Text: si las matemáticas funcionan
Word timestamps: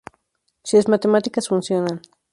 si 0.63 0.77
las 0.77 0.87
matemáticas 0.87 1.47
funcionan 1.49 2.01